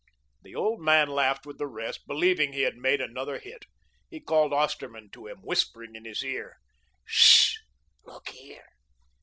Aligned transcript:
The 0.41 0.55
old 0.55 0.81
man 0.81 1.09
laughed 1.09 1.45
with 1.45 1.59
the 1.59 1.67
rest, 1.67 2.07
believing 2.07 2.53
he 2.53 2.61
had 2.61 2.75
made 2.75 3.01
another 3.01 3.37
hit. 3.37 3.65
He 4.09 4.19
called 4.19 4.51
Osterman 4.51 5.11
to 5.11 5.27
him, 5.27 5.41
whispering 5.43 5.93
in 5.95 6.05
his 6.05 6.23
ear: 6.25 6.57
"Sh! 7.05 7.59
Look 8.03 8.29
here! 8.29 8.65